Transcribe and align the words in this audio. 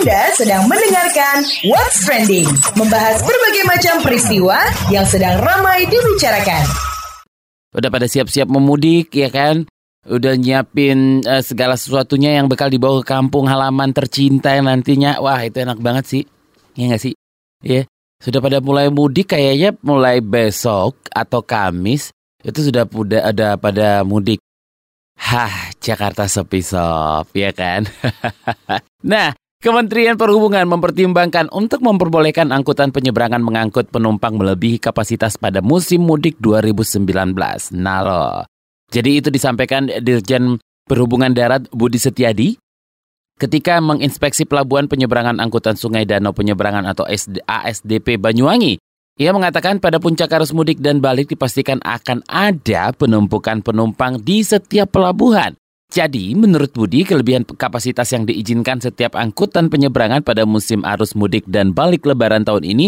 Anda 0.00 0.32
sedang 0.32 0.64
mendengarkan 0.64 1.44
What's 1.68 2.08
Trending, 2.08 2.48
membahas 2.72 3.20
berbagai 3.20 3.64
macam 3.68 3.94
peristiwa 4.00 4.56
yang 4.88 5.04
sedang 5.04 5.36
ramai 5.44 5.84
dibicarakan. 5.92 6.64
Udah 7.76 7.92
pada 7.92 8.08
siap-siap 8.08 8.48
memudik 8.48 9.12
ya 9.12 9.28
kan? 9.28 9.68
Udah 10.08 10.40
nyiapin 10.40 11.20
uh, 11.28 11.44
segala 11.44 11.76
sesuatunya 11.76 12.32
yang 12.32 12.48
bakal 12.48 12.72
dibawa 12.72 13.04
ke 13.04 13.12
kampung 13.12 13.44
halaman 13.44 13.92
tercinta 13.92 14.56
yang 14.56 14.72
nantinya. 14.72 15.20
Wah 15.20 15.36
itu 15.44 15.60
enak 15.68 15.76
banget 15.84 16.08
sih. 16.08 16.24
Iya 16.80 16.96
gak 16.96 17.02
sih? 17.04 17.12
Iya. 17.60 17.84
Yeah. 17.84 17.84
Sudah 18.24 18.40
pada 18.40 18.64
mulai 18.64 18.88
mudik 18.88 19.36
kayaknya 19.36 19.76
mulai 19.84 20.24
besok 20.24 20.96
atau 21.12 21.44
Kamis 21.44 22.08
itu 22.40 22.72
sudah 22.72 22.88
ada 23.20 23.60
pada 23.60 24.00
mudik. 24.08 24.40
Hah, 25.20 25.76
Jakarta 25.76 26.24
sepi 26.24 26.64
sob, 26.64 27.28
ya 27.36 27.52
kan? 27.52 27.84
nah, 29.04 29.36
Kementerian 29.60 30.16
Perhubungan 30.16 30.64
mempertimbangkan 30.64 31.52
untuk 31.52 31.84
memperbolehkan 31.84 32.48
angkutan 32.48 32.96
penyeberangan 32.96 33.44
mengangkut 33.44 33.92
penumpang 33.92 34.40
melebihi 34.40 34.80
kapasitas 34.80 35.36
pada 35.36 35.60
musim 35.60 36.00
mudik 36.00 36.40
2019. 36.40 37.36
Nah. 37.76 38.48
Jadi 38.88 39.20
itu 39.20 39.28
disampaikan 39.28 39.84
Dirjen 40.00 40.56
Perhubungan 40.88 41.36
Darat 41.36 41.68
Budi 41.76 42.00
Setiadi 42.00 42.56
ketika 43.36 43.84
menginspeksi 43.84 44.48
pelabuhan 44.48 44.88
penyeberangan 44.88 45.36
angkutan 45.36 45.76
Sungai 45.76 46.08
Danau 46.08 46.32
Penyeberangan 46.32 46.88
atau 46.88 47.04
ASDP 47.44 48.16
Banyuwangi 48.16 48.80
ia 49.20 49.36
mengatakan 49.36 49.76
pada 49.76 50.00
puncak 50.00 50.32
arus 50.40 50.56
mudik 50.56 50.80
dan 50.80 51.04
balik 51.04 51.28
dipastikan 51.28 51.76
akan 51.84 52.24
ada 52.24 52.96
penumpukan 52.96 53.60
penumpang 53.60 54.16
di 54.24 54.40
setiap 54.40 54.96
pelabuhan. 54.96 55.59
Jadi, 55.90 56.38
menurut 56.38 56.70
Budi, 56.70 57.02
kelebihan 57.02 57.42
kapasitas 57.42 58.06
yang 58.14 58.22
diizinkan 58.22 58.78
setiap 58.78 59.18
angkutan 59.18 59.66
penyeberangan 59.66 60.22
pada 60.22 60.46
musim 60.46 60.86
arus 60.86 61.18
mudik 61.18 61.42
dan 61.50 61.74
balik 61.74 62.06
lebaran 62.06 62.46
tahun 62.46 62.62
ini 62.62 62.86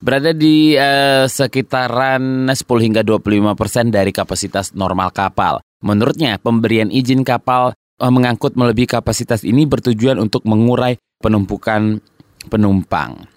berada 0.00 0.32
di 0.32 0.72
uh, 0.72 1.28
sekitaran 1.28 2.48
10 2.48 2.56
hingga 2.56 3.04
25 3.04 3.52
persen 3.52 3.92
dari 3.92 4.16
kapasitas 4.16 4.72
normal 4.72 5.12
kapal. 5.12 5.60
Menurutnya, 5.84 6.40
pemberian 6.40 6.88
izin 6.88 7.20
kapal 7.20 7.76
uh, 7.76 8.12
mengangkut 8.12 8.56
melebihi 8.56 8.96
kapasitas 8.96 9.44
ini 9.44 9.68
bertujuan 9.68 10.16
untuk 10.16 10.48
mengurai 10.48 10.96
penumpukan 11.20 12.00
penumpang 12.48 13.28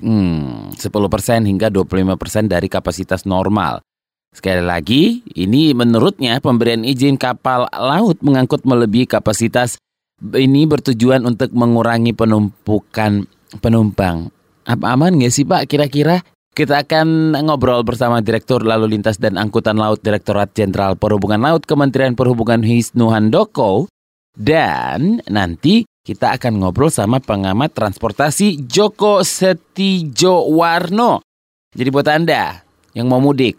hmm, 0.00 0.76
10% 0.76 1.50
hingga 1.50 1.68
25% 1.68 2.48
dari 2.48 2.68
kapasitas 2.70 3.28
normal. 3.28 3.84
Sekali 4.30 4.62
lagi, 4.62 5.26
ini 5.34 5.74
menurutnya 5.74 6.38
pemberian 6.38 6.86
izin 6.86 7.18
kapal 7.18 7.66
laut 7.74 8.22
mengangkut 8.22 8.62
melebihi 8.62 9.10
kapasitas 9.10 9.76
ini 10.22 10.70
bertujuan 10.70 11.26
untuk 11.26 11.50
mengurangi 11.50 12.14
penumpukan 12.14 13.26
penumpang. 13.58 14.30
Apa 14.68 14.94
aman 14.94 15.18
nggak 15.18 15.32
sih 15.34 15.42
Pak 15.42 15.66
kira-kira? 15.66 16.22
Kita 16.50 16.82
akan 16.82 17.38
ngobrol 17.46 17.86
bersama 17.86 18.18
Direktur 18.22 18.66
Lalu 18.66 18.98
Lintas 18.98 19.22
dan 19.22 19.38
Angkutan 19.38 19.78
Laut 19.78 20.02
Direktorat 20.02 20.50
Jenderal 20.50 20.98
Perhubungan 20.98 21.38
Laut 21.38 21.62
Kementerian 21.62 22.18
Perhubungan 22.18 22.60
Hisnu 22.62 23.10
Handoko. 23.10 23.86
Dan 24.34 25.22
nanti 25.30 25.86
kita 26.06 26.34
akan 26.38 26.62
ngobrol 26.62 26.90
sama 26.90 27.22
pengamat 27.22 27.74
transportasi 27.74 28.66
Joko 28.66 29.22
Setijo 29.22 30.46
Warno. 30.54 31.22
Jadi 31.70 31.88
buat 31.90 32.06
Anda 32.10 32.66
yang 32.98 33.06
mau 33.06 33.22
mudik, 33.22 33.54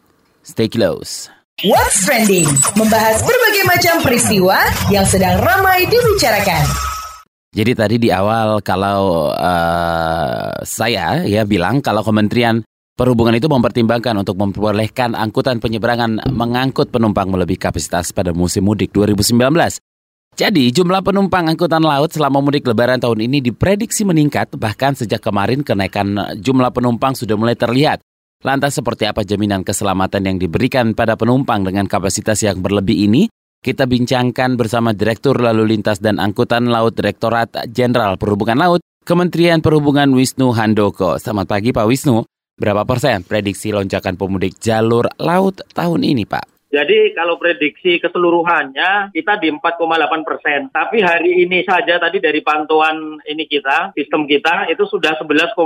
stay 0.45 0.69
close. 0.69 1.29
What's 1.61 2.05
Trending? 2.05 2.49
Membahas 2.73 3.21
berbagai 3.21 3.63
macam 3.69 3.95
peristiwa 4.01 4.57
yang 4.89 5.05
sedang 5.05 5.41
ramai 5.41 5.85
dibicarakan. 5.85 6.65
Jadi 7.51 7.71
tadi 7.75 7.95
di 7.99 8.09
awal 8.09 8.63
kalau 8.63 9.29
uh, 9.35 10.55
saya 10.63 11.21
ya 11.27 11.43
bilang 11.43 11.83
kalau 11.83 12.01
Kementerian 12.01 12.63
Perhubungan 13.01 13.33
itu 13.33 13.49
mempertimbangkan 13.49 14.13
untuk 14.19 14.37
memperbolehkan 14.37 15.17
angkutan 15.17 15.57
penyeberangan 15.57 16.21
mengangkut 16.37 16.93
penumpang 16.93 17.33
melebihi 17.33 17.57
kapasitas 17.57 18.13
pada 18.13 18.29
musim 18.29 18.61
mudik 18.67 18.93
2019. 18.93 19.41
Jadi, 20.37 20.69
jumlah 20.69 21.01
penumpang 21.01 21.49
angkutan 21.49 21.81
laut 21.81 22.13
selama 22.13 22.45
mudik 22.45 22.67
lebaran 22.67 23.01
tahun 23.01 23.25
ini 23.25 23.41
diprediksi 23.41 24.05
meningkat, 24.05 24.53
bahkan 24.53 24.93
sejak 24.93 25.17
kemarin 25.17 25.65
kenaikan 25.65 26.13
jumlah 26.45 26.69
penumpang 26.69 27.17
sudah 27.17 27.33
mulai 27.33 27.57
terlihat. 27.57 28.05
Lantas 28.41 28.73
seperti 28.73 29.05
apa 29.05 29.21
jaminan 29.21 29.61
keselamatan 29.61 30.25
yang 30.25 30.37
diberikan 30.41 30.97
pada 30.97 31.13
penumpang 31.13 31.61
dengan 31.61 31.85
kapasitas 31.85 32.41
yang 32.41 32.57
berlebih 32.57 33.05
ini? 33.05 33.29
Kita 33.61 33.85
bincangkan 33.85 34.57
bersama 34.57 34.97
Direktur 34.97 35.37
Lalu 35.37 35.77
Lintas 35.77 36.01
dan 36.01 36.17
Angkutan 36.17 36.65
Laut 36.65 36.97
Direktorat 36.97 37.69
Jenderal 37.69 38.17
Perhubungan 38.17 38.57
Laut, 38.57 38.81
Kementerian 39.05 39.61
Perhubungan 39.61 40.09
Wisnu 40.17 40.57
Handoko. 40.57 41.21
Selamat 41.21 41.53
pagi 41.53 41.69
Pak 41.69 41.85
Wisnu. 41.85 42.25
Berapa 42.57 42.81
persen 42.81 43.21
prediksi 43.21 43.69
lonjakan 43.69 44.17
pemudik 44.17 44.57
jalur 44.57 45.05
laut 45.21 45.61
tahun 45.77 46.01
ini 46.01 46.25
Pak? 46.25 46.60
Jadi 46.71 47.11
kalau 47.11 47.35
prediksi 47.35 47.99
keseluruhannya 47.99 49.11
kita 49.11 49.43
di 49.43 49.51
4,8 49.51 50.23
persen. 50.23 50.71
Tapi 50.71 51.03
hari 51.03 51.43
ini 51.43 51.67
saja 51.67 51.99
tadi 51.99 52.23
dari 52.23 52.39
pantauan 52.39 53.19
ini 53.27 53.43
kita, 53.43 53.91
sistem 53.91 54.23
kita 54.23 54.71
itu 54.71 54.87
sudah 54.87 55.19
11,8 55.19 55.59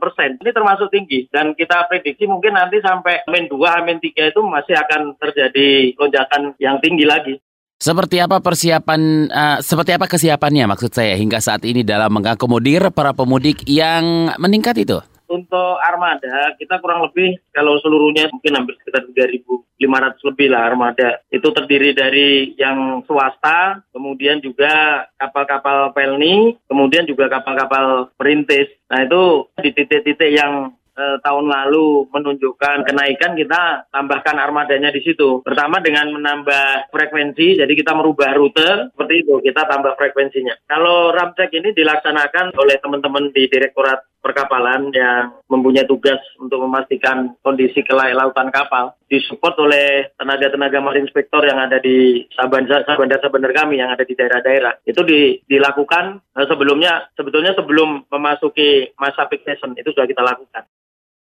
persen. 0.00 0.40
Ini 0.40 0.50
termasuk 0.56 0.88
tinggi 0.88 1.28
dan 1.28 1.52
kita 1.52 1.84
prediksi 1.92 2.24
mungkin 2.24 2.56
nanti 2.56 2.80
sampai 2.80 3.28
min 3.28 3.44
2, 3.44 3.84
min 3.84 4.00
3 4.00 4.32
itu 4.32 4.40
masih 4.40 4.74
akan 4.80 5.20
terjadi 5.20 5.92
lonjakan 6.00 6.56
yang 6.56 6.80
tinggi 6.80 7.04
lagi. 7.04 7.36
Seperti 7.78 8.18
apa 8.18 8.42
persiapan, 8.42 9.30
uh, 9.30 9.58
seperti 9.62 9.94
apa 9.94 10.10
kesiapannya 10.10 10.66
maksud 10.66 10.90
saya 10.90 11.14
hingga 11.14 11.38
saat 11.38 11.62
ini 11.62 11.86
dalam 11.86 12.10
mengakomodir 12.10 12.90
para 12.90 13.14
pemudik 13.14 13.62
yang 13.70 14.34
meningkat 14.34 14.82
itu? 14.82 14.98
Untuk 15.28 15.76
armada 15.84 16.56
kita 16.56 16.80
kurang 16.80 17.04
lebih 17.04 17.36
kalau 17.52 17.76
seluruhnya 17.84 18.32
mungkin 18.32 18.56
hampir 18.56 18.80
sekitar 18.80 19.04
3.500 19.12 20.28
lebih 20.32 20.48
lah 20.48 20.62
armada. 20.72 21.20
Itu 21.28 21.52
terdiri 21.52 21.92
dari 21.92 22.56
yang 22.56 23.04
swasta, 23.04 23.84
kemudian 23.92 24.40
juga 24.40 25.04
kapal-kapal 25.20 25.92
pelni, 25.92 26.56
kemudian 26.64 27.04
juga 27.04 27.28
kapal-kapal 27.28 28.08
perintis. 28.16 28.72
Nah 28.88 29.04
itu 29.04 29.52
di 29.60 29.70
titik-titik 29.76 30.32
yang 30.32 30.72
eh, 30.96 31.16
tahun 31.20 31.46
lalu 31.46 32.08
menunjukkan 32.08 32.88
kenaikan 32.88 33.36
kita 33.36 33.92
tambahkan 33.92 34.36
armadanya 34.40 34.88
di 34.88 35.04
situ. 35.04 35.44
Pertama 35.44 35.84
dengan 35.84 36.08
menambah 36.08 36.88
frekuensi, 36.88 37.60
jadi 37.60 37.72
kita 37.76 37.92
merubah 37.92 38.32
rute 38.32 38.96
seperti 38.96 39.28
itu 39.28 39.44
kita 39.44 39.68
tambah 39.68 39.92
frekuensinya. 39.94 40.56
Kalau 40.64 41.12
ramcek 41.12 41.52
ini 41.52 41.76
dilaksanakan 41.76 42.56
oleh 42.56 42.80
teman-teman 42.80 43.28
di 43.30 43.44
Direktorat 43.44 44.08
Perkapalan 44.18 44.90
yang 44.90 45.38
mempunyai 45.46 45.86
tugas 45.86 46.18
untuk 46.42 46.58
memastikan 46.66 47.38
kondisi 47.40 47.86
kelautan 47.86 48.50
kapal 48.50 48.98
disupport 49.06 49.54
oleh 49.62 50.10
tenaga-tenaga 50.18 50.82
marin 50.82 51.06
inspektor 51.06 51.46
yang 51.46 51.56
ada 51.56 51.78
di 51.78 52.26
sabandar-sabandar 52.34 53.52
kami 53.54 53.78
yang 53.78 53.94
ada 53.94 54.02
di 54.02 54.18
daerah-daerah. 54.18 54.82
Itu 54.82 55.06
di, 55.06 55.38
dilakukan 55.46 56.18
eh, 56.34 56.46
sebelumnya 56.50 57.14
sebetulnya 57.14 57.54
sebelum 57.54 58.10
memasuki 58.10 58.90
masa 58.98 59.30
peak 59.30 59.46
season 59.46 59.78
itu 59.78 59.94
sudah 59.94 60.10
kita 60.10 60.20
lakukan. 60.26 60.66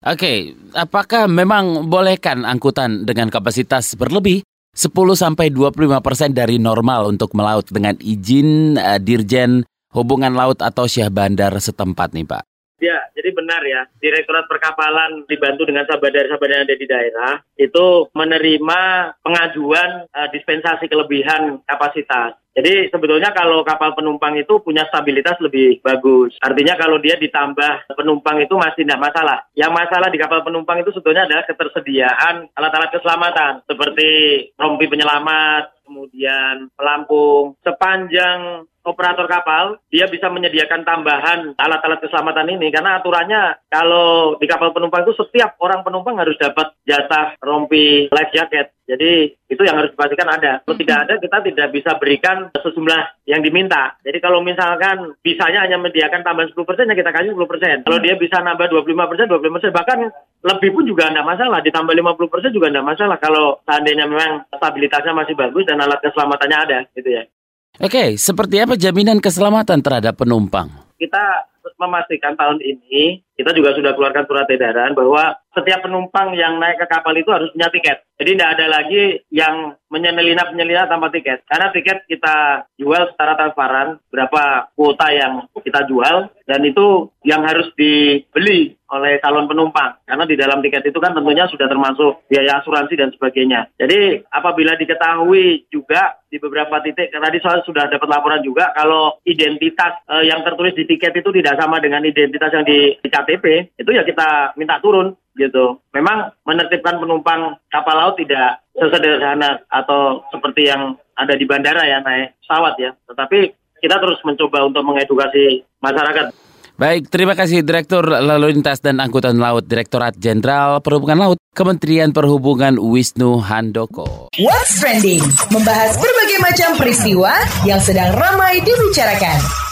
Oke, 0.06 0.21
okay. 0.21 0.39
apakah 0.77 1.25
memang 1.27 1.89
bolehkan 1.89 2.45
angkutan 2.45 3.09
dengan 3.09 3.33
kapasitas 3.33 3.97
berlebih 3.97 4.45
10 4.77 4.93
sampai 5.17 5.49
25 5.49 6.05
persen 6.05 6.37
dari 6.37 6.61
normal 6.61 7.09
untuk 7.09 7.33
melaut 7.33 7.65
dengan 7.73 7.97
izin 7.97 8.77
uh, 8.77 9.01
Dirjen 9.01 9.65
Hubungan 9.97 10.37
Laut 10.37 10.61
atau 10.61 10.85
Syah 10.85 11.09
Bandar 11.09 11.56
setempat 11.56 12.12
nih 12.12 12.29
Pak? 12.29 12.56
Ya, 12.76 13.09
jadi 13.16 13.32
benar 13.32 13.64
ya. 13.64 13.88
Direktorat 13.97 14.44
Perkapalan 14.53 15.25
dibantu 15.25 15.64
dengan 15.64 15.88
sabadar-sabadar 15.88 16.60
yang 16.60 16.66
ada 16.69 16.76
di 16.76 16.87
daerah 16.87 17.32
itu 17.56 18.12
menerima 18.12 18.81
pengajuan 19.25 20.04
uh, 20.12 20.28
dispensasi 20.28 20.84
kelebihan 20.92 21.64
kapasitas. 21.64 22.37
Jadi 22.56 22.88
sebetulnya 22.88 23.37
kalau 23.37 23.60
kapal 23.69 23.92
penumpang 23.92 24.32
itu 24.41 24.64
punya 24.64 24.88
stabilitas 24.88 25.37
lebih 25.44 25.84
bagus. 25.84 26.41
Artinya 26.41 26.72
kalau 26.81 26.97
dia 26.97 27.20
ditambah 27.20 27.93
penumpang 27.93 28.40
itu 28.40 28.56
masih 28.56 28.88
tidak 28.88 29.12
masalah. 29.12 29.44
Yang 29.52 29.72
masalah 29.76 30.08
di 30.08 30.17
kapal 30.17 30.40
penumpang 30.40 30.81
itu 30.81 30.88
sebetulnya 30.96 31.29
adalah 31.29 31.44
ketersediaan 31.44 32.49
alat-alat 32.56 32.96
keselamatan 32.96 33.52
seperti 33.69 34.08
rompi 34.56 34.88
penyelamat, 34.88 35.84
kemudian 35.84 36.72
pelampung. 36.72 37.61
Sepanjang 37.61 38.64
operator 38.87 39.27
kapal, 39.27 39.83
dia 39.91 40.06
bisa 40.06 40.31
menyediakan 40.31 40.87
tambahan 40.87 41.59
alat-alat 41.59 41.99
keselamatan 42.00 42.55
ini 42.55 42.71
karena 42.71 43.03
aturannya 43.03 43.59
kalau 43.67 44.38
di 44.38 44.47
kapal 44.47 44.71
penumpang 44.71 45.03
itu 45.03 45.19
setiap 45.19 45.59
orang 45.59 45.83
penumpang 45.83 46.17
harus 46.17 46.38
dapat 46.38 46.73
jatah 46.87 47.35
rompi 47.43 48.06
life 48.09 48.31
jacket. 48.31 48.73
Jadi 48.87 49.35
itu 49.50 49.62
yang 49.67 49.83
harus 49.83 49.91
dipastikan 49.91 50.31
ada. 50.31 50.62
Kalau 50.62 50.79
tidak 50.79 50.99
ada, 51.06 51.15
kita 51.19 51.43
tidak 51.43 51.69
bisa 51.75 51.99
berikan 51.99 52.55
sejumlah 52.55 53.27
yang 53.27 53.43
diminta. 53.43 53.99
Jadi 54.06 54.23
kalau 54.23 54.38
misalkan 54.47 55.19
bisanya 55.27 55.67
hanya 55.67 55.82
menyediakan 55.82 56.23
tambahan 56.23 56.55
10%, 56.55 56.87
ya 56.87 56.94
kita 56.94 57.11
kasih 57.11 57.35
10%. 57.35 57.82
Kalau 57.82 57.99
dia 57.99 58.15
bisa 58.15 58.39
nambah 58.39 58.71
25%, 58.71 59.27
25%. 59.27 59.75
Bahkan 59.75 59.99
lebih 60.47 60.71
pun 60.71 60.87
juga 60.87 61.11
tidak 61.11 61.27
masalah. 61.27 61.59
Ditambah 61.67 61.94
50% 61.99 62.55
juga 62.55 62.71
tidak 62.71 62.87
masalah 62.87 63.17
kalau 63.19 63.59
seandainya 63.67 64.06
memang 64.06 64.47
stabilitasnya 64.55 65.12
masih 65.19 65.35
bagus 65.35 65.67
dan 65.67 65.82
alat 65.82 65.99
keselamatannya 66.06 66.59
ada. 66.71 66.79
gitu 66.94 67.11
ya. 67.11 67.27
Oke, 67.76 68.17
seperti 68.17 68.56
apa 68.64 68.73
jaminan 68.73 69.20
keselamatan 69.20 69.84
terhadap 69.84 70.17
penumpang? 70.17 70.73
Kita 70.96 71.44
memastikan 71.76 72.32
tahun 72.32 72.64
ini 72.64 73.20
kita 73.37 73.53
juga 73.53 73.77
sudah 73.77 73.93
keluarkan 73.93 74.25
surat 74.25 74.49
edaran 74.49 74.97
bahwa 74.97 75.37
setiap 75.56 75.85
penumpang 75.88 76.37
yang 76.37 76.61
naik 76.61 76.77
ke 76.81 76.87
kapal 76.88 77.17
itu 77.17 77.33
harus 77.33 77.49
punya 77.53 77.73
tiket. 77.73 78.05
Jadi 78.17 78.31
tidak 78.37 78.50
ada 78.56 78.67
lagi 78.81 79.05
yang 79.29 79.77
menyelinap-menyelinap 79.93 80.88
tanpa 80.88 81.09
tiket. 81.12 81.44
Karena 81.49 81.69
tiket 81.73 82.05
kita 82.09 82.69
jual 82.81 83.12
secara 83.12 83.37
transparan, 83.37 84.00
berapa 84.09 84.73
kuota 84.73 85.09
yang 85.12 85.49
kita 85.53 85.85
jual, 85.88 86.33
dan 86.49 86.61
itu 86.65 87.12
yang 87.25 87.44
harus 87.44 87.69
dibeli 87.77 88.77
oleh 88.88 89.19
calon 89.21 89.50
penumpang. 89.50 90.00
Karena 90.06 90.25
di 90.25 90.37
dalam 90.39 90.65
tiket 90.65 90.89
itu 90.89 90.97
kan 90.97 91.12
tentunya 91.12 91.44
sudah 91.50 91.69
termasuk 91.69 92.25
biaya 92.31 92.62
asuransi 92.62 92.94
dan 92.97 93.11
sebagainya. 93.12 93.69
Jadi 93.77 94.25
apabila 94.32 94.79
diketahui 94.81 95.69
juga 95.69 96.23
di 96.31 96.41
beberapa 96.41 96.81
titik, 96.81 97.12
tadi 97.12 97.39
soal 97.43 97.61
sudah 97.67 97.91
dapat 97.91 98.09
laporan 98.09 98.41
juga, 98.41 98.73
kalau 98.73 99.19
identitas 99.29 100.00
eh, 100.09 100.31
yang 100.31 100.41
tertulis 100.41 100.73
di 100.73 100.89
tiket 100.89 101.12
itu 101.19 101.31
tidak 101.37 101.59
sama 101.61 101.82
dengan 101.82 102.00
identitas 102.00 102.50
yang 102.55 102.65
di, 102.65 102.94
di 102.97 103.09
KTP, 103.26 103.75
itu 103.75 103.90
ya 103.90 104.06
kita 104.06 104.55
minta 104.55 104.78
turun 104.78 105.19
gitu. 105.34 105.82
Memang 105.90 106.31
menertibkan 106.46 107.02
penumpang 107.02 107.58
kapal 107.67 107.99
laut 107.99 108.14
tidak 108.14 108.62
sesederhana 108.73 109.67
atau 109.67 110.23
seperti 110.31 110.70
yang 110.70 110.94
ada 111.19 111.34
di 111.34 111.43
bandara 111.43 111.82
ya 111.82 111.99
naik 112.00 112.38
pesawat 112.46 112.78
ya. 112.78 112.94
Tetapi 113.11 113.38
kita 113.82 113.96
terus 113.99 114.23
mencoba 114.23 114.64
untuk 114.70 114.87
mengedukasi 114.87 115.67
masyarakat. 115.82 116.32
Baik, 116.76 117.08
terima 117.08 117.32
kasih 117.32 117.64
Direktur 117.64 118.05
Lalu 118.05 118.52
Lintas 118.52 118.84
dan 118.84 119.00
Angkutan 119.00 119.40
Laut 119.40 119.64
Direktorat 119.64 120.12
Jenderal 120.20 120.84
Perhubungan 120.84 121.25
Laut 121.25 121.40
Kementerian 121.56 122.12
Perhubungan 122.12 122.76
Wisnu 122.76 123.40
Handoko. 123.40 124.29
What's 124.37 124.76
Trending 124.76 125.25
membahas 125.49 125.96
berbagai 125.96 126.38
macam 126.44 126.76
peristiwa 126.76 127.32
yang 127.64 127.81
sedang 127.81 128.12
ramai 128.12 128.61
dibicarakan. 128.61 129.66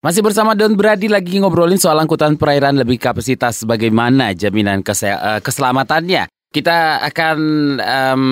Masih 0.00 0.24
bersama 0.24 0.56
Don 0.56 0.80
Brady 0.80 1.12
lagi 1.12 1.36
ngobrolin 1.36 1.76
soal 1.76 2.00
angkutan 2.00 2.40
perairan 2.40 2.72
lebih 2.72 2.96
kapasitas 2.96 3.68
bagaimana 3.68 4.32
jaminan 4.32 4.80
kese- 4.80 5.12
uh, 5.12 5.44
keselamatannya. 5.44 6.24
Kita 6.48 7.04
akan 7.04 7.36
um, 7.76 8.24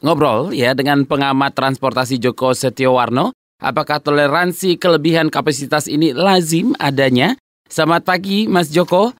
ngobrol 0.00 0.48
ya 0.56 0.72
dengan 0.72 1.04
pengamat 1.04 1.52
transportasi 1.52 2.16
Joko 2.16 2.56
Setiowarno. 2.56 3.36
Apakah 3.60 4.00
toleransi 4.00 4.80
kelebihan 4.80 5.28
kapasitas 5.28 5.92
ini 5.92 6.16
lazim 6.16 6.72
adanya? 6.80 7.36
Selamat 7.68 8.08
pagi 8.08 8.48
Mas 8.48 8.72
Joko. 8.72 9.12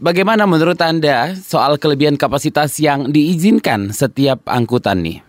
Bagaimana 0.00 0.48
menurut 0.48 0.80
Anda 0.80 1.36
soal 1.36 1.76
kelebihan 1.76 2.16
kapasitas 2.16 2.80
yang 2.80 3.12
diizinkan 3.12 3.92
setiap 3.92 4.40
angkutan 4.48 5.04
nih? 5.04 5.27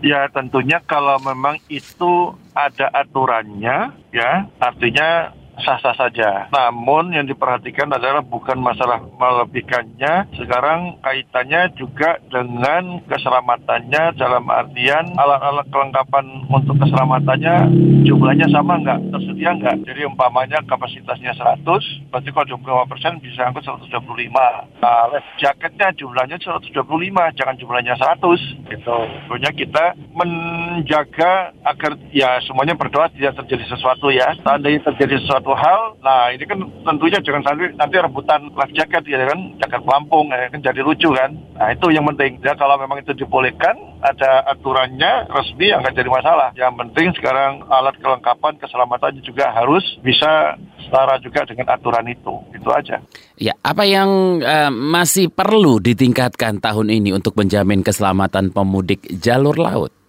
Ya 0.00 0.30
tentunya 0.32 0.80
kalau 0.80 1.18
memang 1.20 1.60
itu 1.68 2.32
ada 2.56 2.88
aturannya 2.94 3.92
ya 4.14 4.48
artinya 4.56 5.34
sah-sah 5.62 5.94
saja. 5.96 6.48
Namun 6.50 7.12
yang 7.14 7.26
diperhatikan 7.28 7.88
adalah 7.92 8.24
bukan 8.24 8.58
masalah 8.60 9.00
melebihkannya, 9.00 10.32
sekarang 10.36 10.98
kaitannya 11.04 11.72
juga 11.76 12.18
dengan 12.28 13.04
keselamatannya 13.06 14.16
dalam 14.16 14.44
artian 14.48 15.14
alat-alat 15.16 15.66
kelengkapan 15.68 16.26
untuk 16.48 16.76
keselamatannya 16.80 17.56
jumlahnya 18.04 18.48
sama 18.50 18.80
nggak, 18.80 19.12
tersedia 19.12 19.50
nggak. 19.56 19.76
Jadi 19.86 20.00
umpamanya 20.08 20.58
kapasitasnya 20.66 21.36
100, 21.36 22.10
berarti 22.10 22.28
kalau 22.32 22.58
25 22.60 22.90
persen 22.90 23.12
bisa 23.20 23.46
angkut 23.46 23.64
125. 23.64 24.32
Nah, 24.80 25.04
life 25.12 25.28
jaketnya 25.38 25.92
jumlahnya 25.94 26.36
125, 26.40 27.36
jangan 27.36 27.56
jumlahnya 27.56 27.94
100. 27.96 28.40
Gitu. 28.70 28.96
Pokoknya 29.28 29.52
kita 29.52 29.84
menjaga 30.14 31.52
agar 31.64 31.96
ya 32.10 32.40
semuanya 32.46 32.74
berdoa 32.74 33.10
tidak 33.12 33.36
terjadi 33.44 33.64
sesuatu 33.76 34.08
ya. 34.10 34.32
Seandainya 34.40 34.82
terjadi 34.90 35.20
sesuatu 35.22 35.49
hal, 35.54 36.00
nah 36.02 36.32
ini 36.32 36.44
kan 36.48 36.58
tentunya 36.82 37.18
jangan 37.20 37.42
sampai 37.44 37.72
nanti 37.76 37.96
rebutan 38.00 38.50
life 38.56 38.74
jacket 38.74 39.04
ya 39.06 39.28
kan, 39.28 39.54
jaket 39.60 39.80
pelampung 39.84 40.32
ya 40.32 40.48
kan 40.48 40.60
jadi 40.64 40.80
lucu 40.80 41.10
kan. 41.12 41.36
Nah 41.58 41.68
itu 41.70 41.86
yang 41.92 42.08
penting. 42.14 42.40
Ya 42.40 42.56
kalau 42.56 42.80
memang 42.80 43.04
itu 43.04 43.12
dibolehkan, 43.12 43.76
ada 44.00 44.48
aturannya 44.48 45.28
resmi 45.28 45.70
yang 45.70 45.84
nggak 45.84 45.96
jadi 45.96 46.10
masalah. 46.10 46.48
Yang 46.56 46.74
penting 46.80 47.08
sekarang 47.20 47.62
alat 47.68 47.96
kelengkapan 48.00 48.56
keselamatannya 48.56 49.22
juga 49.22 49.52
harus 49.52 49.84
bisa 50.00 50.56
setara 50.82 51.20
juga 51.20 51.44
dengan 51.46 51.70
aturan 51.76 52.08
itu. 52.08 52.34
Itu 52.56 52.68
aja. 52.72 52.98
Ya, 53.36 53.54
apa 53.60 53.84
yang 53.84 54.40
uh, 54.40 54.72
masih 54.72 55.28
perlu 55.28 55.78
ditingkatkan 55.78 56.58
tahun 56.58 56.92
ini 56.92 57.12
untuk 57.12 57.36
menjamin 57.36 57.84
keselamatan 57.84 58.50
pemudik 58.50 59.04
jalur 59.20 59.54
laut? 59.54 59.99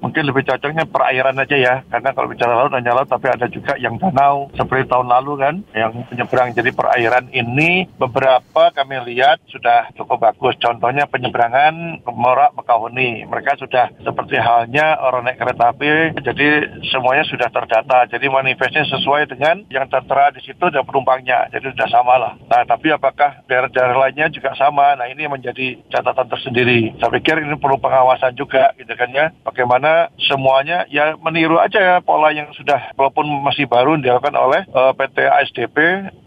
Mungkin 0.00 0.26
lebih 0.26 0.48
cocoknya 0.48 0.88
perairan 0.88 1.38
aja 1.38 1.56
ya. 1.56 1.74
Karena 1.86 2.10
kalau 2.16 2.28
bicara 2.32 2.56
laut 2.56 2.72
hanya 2.74 2.96
laut 2.96 3.08
tapi 3.08 3.28
ada 3.28 3.46
juga 3.46 3.76
yang 3.76 4.00
danau. 4.00 4.48
Seperti 4.56 4.88
tahun 4.88 5.08
lalu 5.08 5.32
kan 5.38 5.54
yang 5.76 5.92
penyeberang 6.08 6.56
jadi 6.56 6.70
perairan 6.72 7.28
ini 7.30 7.86
beberapa 8.00 8.72
kami 8.74 9.12
lihat 9.12 9.44
sudah 9.52 9.92
cukup 9.94 10.32
bagus. 10.32 10.56
Contohnya 10.58 11.06
penyeberangan 11.06 12.02
Merak 12.10 12.56
Bekahuni 12.56 13.28
mereka 13.28 13.54
sudah 13.60 13.92
seperti 14.00 14.40
halnya 14.40 14.98
orang 14.98 15.28
naik 15.28 15.38
kereta 15.38 15.70
api 15.70 16.16
jadi 16.18 16.48
semuanya 16.90 17.24
sudah 17.28 17.48
terdata. 17.52 18.08
Jadi 18.08 18.26
manifestnya 18.26 18.88
sesuai 18.88 19.28
dengan 19.30 19.62
yang 19.68 19.86
tertera 19.86 20.32
di 20.32 20.40
situ 20.42 20.72
dan 20.72 20.82
penumpangnya. 20.82 21.52
Jadi 21.52 21.76
sudah 21.76 21.88
sama 21.92 22.16
lah. 22.16 22.32
Nah 22.48 22.64
tapi 22.64 22.90
apakah 22.90 23.44
daerah-daerah 23.46 23.96
lainnya 24.08 24.32
juga 24.32 24.56
sama? 24.56 24.96
Nah 24.96 25.06
ini 25.12 25.28
menjadi 25.28 25.76
catatan 25.92 26.26
tersendiri. 26.30 26.96
Saya 26.96 27.12
pikir 27.12 27.44
ini 27.44 27.56
perlu 27.60 27.76
pengawasan 27.76 28.32
juga 28.34 28.72
gitu 28.80 28.92
kan 28.96 29.10
ya. 29.12 29.26
Bagaimana 29.44 29.89
semuanya 30.30 30.86
ya 30.88 31.16
meniru 31.18 31.58
aja 31.58 31.78
ya 31.78 31.96
pola 32.02 32.30
yang 32.30 32.50
sudah 32.54 32.92
walaupun 32.94 33.26
masih 33.42 33.66
baru 33.66 33.98
dilakukan 33.98 34.36
oleh 34.36 34.62
uh, 34.74 34.92
PT 34.94 35.26
ASDP 35.26 35.76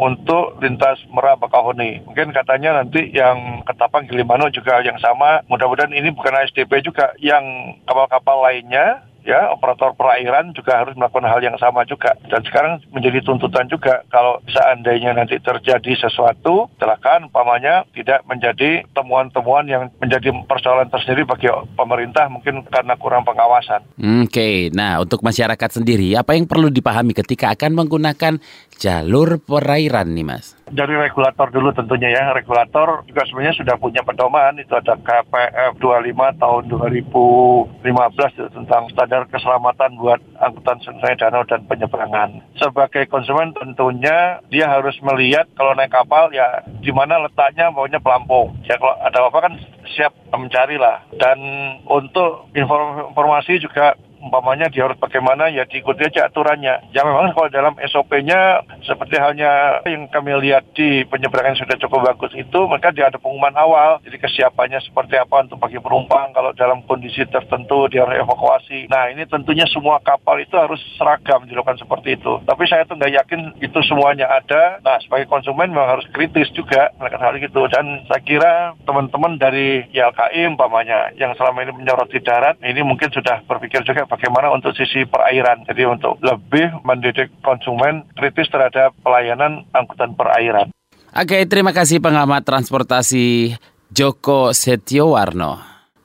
untuk 0.01 0.57
lintas 0.59 0.99
Merak 1.11 1.39
Bakahuni. 1.39 2.03
Mungkin 2.03 2.35
katanya 2.35 2.83
nanti 2.83 3.11
yang 3.13 3.63
Ketapang 3.63 4.09
Gilimanuk 4.09 4.51
juga 4.51 4.81
yang 4.81 4.99
sama. 4.99 5.45
Mudah-mudahan 5.47 5.93
ini 5.93 6.11
bukan 6.11 6.33
ASDP 6.43 6.83
juga 6.83 7.15
yang 7.21 7.77
kapal-kapal 7.87 8.43
lainnya 8.43 9.12
ya 9.23 9.51
operator 9.55 9.95
perairan 9.95 10.51
juga 10.51 10.83
harus 10.83 10.93
melakukan 10.95 11.27
hal 11.27 11.39
yang 11.43 11.57
sama 11.59 11.87
juga 11.87 12.15
dan 12.27 12.43
sekarang 12.43 12.83
menjadi 12.91 13.23
tuntutan 13.23 13.65
juga 13.71 14.03
kalau 14.11 14.39
seandainya 14.51 15.15
nanti 15.15 15.39
terjadi 15.39 15.95
sesuatu 15.97 16.67
kecelakaan 16.75 17.31
umpamanya 17.31 17.87
tidak 17.95 18.23
menjadi 18.27 18.83
temuan-temuan 18.91 19.65
yang 19.67 19.83
menjadi 19.99 20.35
persoalan 20.45 20.91
tersendiri 20.91 21.23
bagi 21.23 21.47
pemerintah 21.75 22.27
mungkin 22.27 22.67
karena 22.67 22.93
kurang 22.99 23.23
pengawasan. 23.23 23.83
Oke, 23.97 24.27
okay. 24.27 24.55
nah 24.71 24.99
untuk 24.99 25.23
masyarakat 25.23 25.69
sendiri 25.79 26.15
apa 26.19 26.35
yang 26.35 26.45
perlu 26.45 26.67
dipahami 26.67 27.15
ketika 27.15 27.55
akan 27.55 27.75
menggunakan 27.75 28.39
jalur 28.77 29.39
perairan 29.39 30.11
nih 30.11 30.25
mas? 30.27 30.62
Dari 30.73 30.97
regulator 30.97 31.53
dulu 31.53 31.69
tentunya 31.69 32.09
ya, 32.09 32.33
regulator 32.33 33.05
juga 33.05 33.21
sebenarnya 33.29 33.61
sudah 33.61 33.75
punya 33.77 34.01
pedoman 34.01 34.57
itu 34.57 34.73
ada 34.73 34.97
KPF 34.97 35.77
25 35.77 36.41
tahun 36.41 36.63
2015 36.65 38.57
tentang 38.57 38.89
standar 38.89 39.29
keselamatan 39.29 40.01
buat 40.01 40.17
angkutan 40.41 40.81
sungai 40.81 41.13
danau 41.13 41.45
dan 41.45 41.69
penyeberangan. 41.69 42.41
Sebagai 42.57 43.05
konsumen 43.05 43.53
tentunya 43.53 44.41
dia 44.49 44.65
harus 44.65 44.97
melihat 45.05 45.45
kalau 45.53 45.77
naik 45.77 45.93
kapal 45.93 46.33
ya 46.33 46.65
di 46.81 46.89
mana 46.89 47.21
letaknya 47.21 47.69
maunya 47.69 48.01
pelampung. 48.01 48.57
Ya 48.65 48.81
kalau 48.81 48.97
ada 48.97 49.29
apa 49.29 49.39
kan 49.45 49.53
siap 49.93 50.17
mencari 50.33 50.81
lah. 50.81 51.05
Dan 51.13 51.37
untuk 51.85 52.49
informasi 52.57 53.61
juga 53.61 53.93
umpamanya 54.23 54.71
dia 54.71 54.87
harus 54.87 54.95
bagaimana 54.97 55.51
ya 55.51 55.67
diikuti 55.67 56.07
aja 56.07 56.31
aturannya. 56.31 56.89
Ya 56.95 57.03
memang 57.03 57.35
kalau 57.35 57.51
dalam 57.51 57.75
SOP-nya 57.83 58.63
seperti 58.87 59.19
halnya 59.19 59.83
yang 59.83 60.07
kami 60.07 60.31
lihat 60.39 60.63
di 60.71 61.03
penyeberangan 61.07 61.59
sudah 61.59 61.75
cukup 61.83 62.07
bagus 62.07 62.31
itu, 62.39 62.59
maka 62.71 62.95
dia 62.95 63.11
ada 63.11 63.19
pengumuman 63.19 63.53
awal. 63.59 63.99
Jadi 64.07 64.17
kesiapannya 64.23 64.79
seperti 64.79 65.19
apa 65.19 65.43
untuk 65.43 65.59
bagi 65.59 65.77
penumpang 65.83 66.31
kalau 66.31 66.55
dalam 66.55 66.81
kondisi 66.87 67.27
tertentu 67.27 67.91
dia 67.91 68.07
harus 68.07 68.23
evakuasi. 68.23 68.87
Nah 68.87 69.11
ini 69.11 69.27
tentunya 69.27 69.67
semua 69.67 69.99
kapal 69.99 70.39
itu 70.39 70.55
harus 70.55 70.79
seragam 70.95 71.43
dilakukan 71.43 71.77
seperti 71.83 72.15
itu. 72.15 72.39
Tapi 72.47 72.63
saya 72.65 72.87
tuh 72.87 72.95
nggak 72.95 73.13
yakin 73.23 73.41
itu 73.59 73.79
semuanya 73.83 74.31
ada. 74.31 74.79
Nah 74.81 74.97
sebagai 75.03 75.27
konsumen 75.27 75.69
memang 75.73 75.99
harus 75.99 76.07
kritis 76.15 76.47
juga 76.55 76.93
melakukan 76.97 77.23
hal 77.23 77.35
itu. 77.37 77.61
Dan 77.67 78.05
saya 78.07 78.21
kira 78.23 78.53
teman-teman 78.87 79.35
dari 79.35 79.83
YLKI 79.91 80.47
umpamanya 80.53 81.11
yang 81.17 81.33
selama 81.35 81.65
ini 81.65 81.73
menyoroti 81.73 82.19
darat, 82.21 82.59
ini 82.61 82.81
mungkin 82.85 83.09
sudah 83.09 83.41
berpikir 83.49 83.81
juga 83.83 84.05
bagaimana 84.13 84.53
untuk 84.53 84.77
sisi 84.77 85.09
perairan. 85.09 85.65
Jadi 85.65 85.83
untuk 85.89 86.21
lebih 86.21 86.85
mendidik 86.85 87.33
konsumen 87.41 88.05
kritis 88.13 88.47
terhadap 88.53 88.93
pelayanan 89.01 89.65
angkutan 89.73 90.13
perairan. 90.13 90.69
Oke, 91.13 91.45
terima 91.49 91.73
kasih 91.73 92.01
pengamat 92.01 92.45
transportasi 92.45 93.53
Joko 93.89 94.53
Setiowarno. 94.53 95.61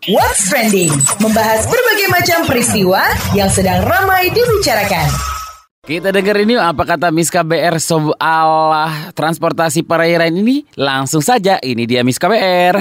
What's 0.08 0.48
Trending 0.48 0.92
membahas 1.20 1.68
berbagai 1.68 2.08
macam 2.12 2.38
peristiwa 2.48 3.02
yang 3.36 3.50
sedang 3.50 3.84
ramai 3.84 4.30
dibicarakan. 4.32 5.08
Kita 5.88 6.12
dengar 6.12 6.36
ini 6.44 6.60
apa 6.60 6.84
kata 6.84 7.08
Miss 7.08 7.32
KBR 7.32 7.80
soal 7.80 8.50
transportasi 9.16 9.88
perairan 9.88 10.36
ini? 10.36 10.68
Langsung 10.76 11.24
saja, 11.24 11.56
ini 11.64 11.88
dia 11.88 12.04
Miss 12.04 12.20
KBR. 12.20 12.76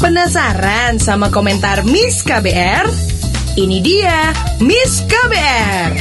Penasaran 0.00 0.96
sama 0.96 1.28
komentar 1.28 1.84
Miss 1.84 2.24
KBR? 2.24 2.88
Ini 3.52 3.84
dia 3.84 4.32
Miss 4.64 5.04
KBR. 5.04 5.92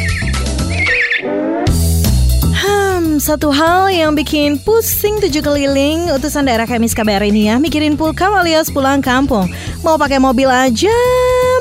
Hmm, 2.55 3.19
satu 3.19 3.51
hal 3.51 3.91
yang 3.91 4.15
bikin 4.15 4.55
pusing 4.55 5.19
tujuh 5.19 5.43
keliling 5.43 6.15
utusan 6.15 6.47
daerah 6.47 6.63
Miss 6.79 6.95
KBR 6.95 7.27
ini 7.27 7.51
ya 7.51 7.59
Mikirin 7.59 7.99
pulkam 7.99 8.31
alias 8.31 8.71
pulang 8.71 9.03
kampung 9.03 9.51
Mau 9.83 9.99
pakai 9.99 10.23
mobil 10.23 10.47
aja 10.47 10.95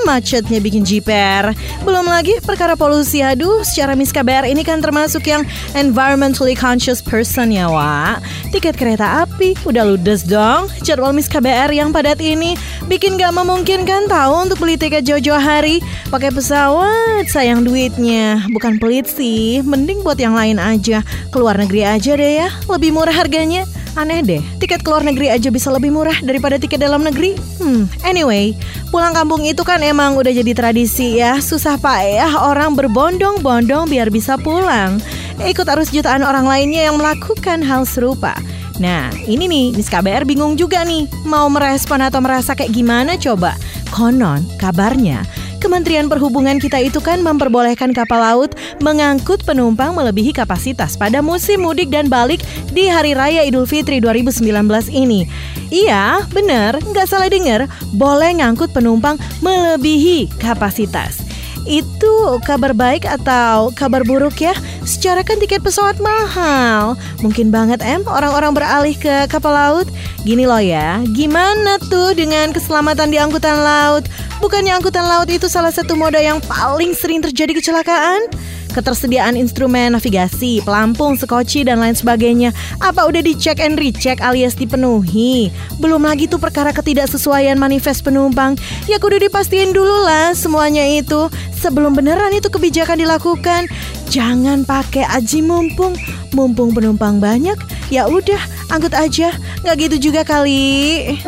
macetnya 0.06 0.60
bikin 0.62 0.86
jiper. 0.86 1.52
Belum 1.82 2.06
lagi 2.06 2.38
perkara 2.42 2.74
polusi 2.74 3.20
Aduh 3.20 3.62
secara 3.66 3.92
Miss 3.98 4.14
KBR 4.14 4.48
ini 4.48 4.64
kan 4.64 4.78
termasuk 4.78 5.26
yang 5.28 5.44
environmentally 5.76 6.56
conscious 6.56 7.00
person 7.00 7.52
ya 7.52 7.68
Wak. 7.68 8.24
Tiket 8.54 8.76
kereta 8.76 9.24
api 9.24 9.56
udah 9.66 9.84
ludes 9.84 10.26
dong. 10.26 10.70
Jadwal 10.82 11.12
Miss 11.12 11.30
KBR 11.30 11.70
yang 11.74 11.90
padat 11.90 12.18
ini 12.22 12.54
Bikin 12.86 13.20
gak 13.20 13.34
memungkinkan 13.34 14.10
tahu 14.10 14.50
untuk 14.50 14.58
beli 14.62 14.74
tiket 14.80 15.06
jauh-jauh 15.06 15.40
hari. 15.40 15.78
Pakai 16.08 16.30
pesawat 16.34 17.26
sayang 17.30 17.62
duitnya. 17.62 18.44
Bukan 18.50 18.78
pelit 18.82 19.06
sih 19.06 19.62
Mending 19.62 20.02
buat 20.02 20.18
yang 20.18 20.34
lain 20.34 20.58
aja. 20.58 21.02
Keluar 21.30 21.58
negeri 21.58 21.86
aja 21.86 22.14
deh 22.14 22.32
ya 22.46 22.48
Lebih 22.66 22.90
murah 22.94 23.14
harganya 23.14 23.66
Aneh 23.98 24.22
deh, 24.22 24.42
tiket 24.62 24.86
keluar 24.86 25.02
negeri 25.02 25.34
aja 25.34 25.50
bisa 25.50 25.70
lebih 25.74 25.90
murah 25.90 26.14
daripada 26.22 26.58
tiket 26.58 26.78
dalam 26.78 27.02
negeri. 27.02 27.34
Hmm, 27.58 27.90
anyway, 28.06 28.54
pulang 28.94 29.10
kampung 29.10 29.42
itu 29.42 29.66
kan 29.66 29.82
emang 29.82 30.14
udah 30.14 30.30
jadi 30.30 30.52
tradisi 30.54 31.18
ya. 31.18 31.42
Susah 31.42 31.74
payah 31.74 32.30
orang 32.46 32.78
berbondong-bondong 32.78 33.90
biar 33.90 34.08
bisa 34.14 34.38
pulang. 34.38 35.02
Ikut 35.42 35.66
arus 35.66 35.90
jutaan 35.90 36.22
orang 36.22 36.46
lainnya 36.46 36.86
yang 36.86 37.00
melakukan 37.00 37.64
hal 37.64 37.82
serupa. 37.88 38.36
Nah, 38.80 39.12
ini 39.28 39.44
nih, 39.44 39.66
Miss 39.76 39.92
KBR 39.92 40.24
bingung 40.24 40.56
juga 40.56 40.80
nih. 40.88 41.04
Mau 41.28 41.52
merespon 41.52 42.00
atau 42.00 42.24
merasa 42.24 42.56
kayak 42.56 42.72
gimana 42.72 43.20
coba? 43.20 43.52
Konon, 43.92 44.40
kabarnya, 44.56 45.20
Kementerian 45.60 46.08
Perhubungan 46.08 46.56
kita 46.56 46.80
itu 46.80 46.98
kan 47.04 47.20
memperbolehkan 47.20 47.92
kapal 47.92 48.24
laut 48.24 48.56
mengangkut 48.80 49.44
penumpang 49.44 49.92
melebihi 49.92 50.32
kapasitas 50.32 50.96
pada 50.96 51.20
musim 51.20 51.62
mudik 51.62 51.92
dan 51.92 52.08
balik 52.08 52.40
di 52.72 52.88
Hari 52.88 53.12
Raya 53.12 53.44
Idul 53.44 53.68
Fitri 53.68 54.00
2019 54.00 54.50
ini. 54.90 55.28
Iya, 55.70 56.26
bener, 56.34 56.80
nggak 56.82 57.06
salah 57.06 57.30
dengar, 57.30 57.68
boleh 57.94 58.40
ngangkut 58.40 58.74
penumpang 58.74 59.20
melebihi 59.44 60.26
kapasitas. 60.42 61.29
Itu 61.68 62.40
kabar 62.44 62.72
baik 62.72 63.04
atau 63.04 63.68
kabar 63.76 64.00
buruk 64.06 64.40
ya? 64.40 64.56
Secara 64.84 65.20
kan 65.20 65.36
tiket 65.36 65.60
pesawat 65.60 66.00
mahal. 66.00 66.96
Mungkin 67.20 67.52
banget 67.52 67.84
em 67.84 68.00
orang-orang 68.08 68.56
beralih 68.56 68.96
ke 68.96 69.28
kapal 69.28 69.52
laut. 69.52 69.86
Gini 70.24 70.44
loh 70.44 70.60
ya, 70.60 71.00
gimana 71.16 71.80
tuh 71.88 72.16
dengan 72.16 72.52
keselamatan 72.52 73.08
di 73.12 73.18
angkutan 73.20 73.60
laut? 73.60 74.04
Bukannya 74.40 74.72
angkutan 74.76 75.04
laut 75.04 75.28
itu 75.28 75.48
salah 75.52 75.72
satu 75.72 75.96
moda 75.96 76.16
yang 76.16 76.40
paling 76.44 76.96
sering 76.96 77.20
terjadi 77.20 77.56
kecelakaan? 77.56 78.24
Ketersediaan 78.70 79.34
instrumen 79.34 79.98
navigasi, 79.98 80.62
pelampung, 80.62 81.18
sekoci, 81.18 81.66
dan 81.66 81.82
lain 81.82 81.98
sebagainya. 81.98 82.54
Apa 82.78 83.10
udah 83.10 83.18
dicek 83.18 83.58
and 83.58 83.76
recheck 83.76 84.22
alias 84.22 84.54
dipenuhi? 84.54 85.50
Belum 85.82 86.06
lagi 86.06 86.30
tuh 86.30 86.38
perkara 86.38 86.70
ketidaksesuaian 86.70 87.58
manifest 87.58 88.06
penumpang. 88.06 88.54
Ya 88.86 89.02
kudu 89.02 89.18
dipastiin 89.18 89.74
dulu 89.74 90.06
lah 90.06 90.32
semuanya 90.38 90.86
itu. 90.86 91.26
Sebelum 91.60 91.92
beneran 91.92 92.32
itu 92.32 92.48
kebijakan 92.48 93.02
dilakukan. 93.02 93.66
Jangan 94.08 94.62
pakai 94.64 95.04
aji 95.06 95.42
mumpung. 95.42 95.98
Mumpung 96.30 96.70
penumpang 96.70 97.18
banyak 97.18 97.58
Ya 97.90 98.06
udah 98.06 98.38
angkut 98.70 98.94
aja. 98.94 99.34
Nggak 99.66 99.76
gitu 99.90 99.96
juga 100.10 100.22
kali 100.22 101.18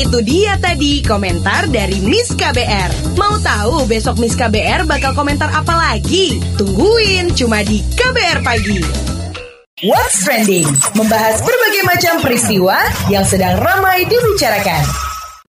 Itu 0.00 0.24
dia 0.24 0.56
tadi 0.56 1.04
komentar 1.04 1.68
dari 1.68 2.00
Miss 2.00 2.32
KBR. 2.32 3.20
Mau 3.20 3.36
tahu 3.36 3.84
besok 3.84 4.16
Miss 4.16 4.32
KBR 4.32 4.88
bakal 4.88 5.12
komentar 5.12 5.52
apa 5.52 5.76
lagi? 5.76 6.40
Tungguin 6.56 7.36
cuma 7.36 7.60
di 7.60 7.84
KBR 8.00 8.40
Pagi. 8.40 8.80
What's 9.84 10.24
Trending? 10.24 10.64
Membahas 10.96 11.44
berbagai 11.44 11.84
macam 11.84 12.14
peristiwa 12.24 12.80
yang 13.12 13.28
sedang 13.28 13.60
ramai 13.60 14.08
dibicarakan. 14.08 14.88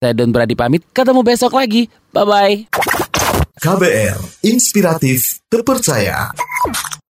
Saya 0.04 0.12
Don 0.12 0.28
Brady 0.28 0.52
pamit, 0.52 0.84
ketemu 0.92 1.24
besok 1.24 1.56
lagi. 1.56 1.88
Bye-bye. 2.12 2.68
KBR, 3.64 4.44
inspiratif, 4.44 5.40
terpercaya. 5.48 6.36